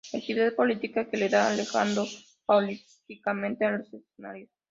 [0.15, 2.07] Actividad política que la va alejando
[2.47, 4.49] paulatinamente de los escenarios.